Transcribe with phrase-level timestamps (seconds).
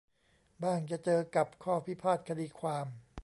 [0.63, 2.87] บ้างจะเจอกับข้อพิพาทคดีความ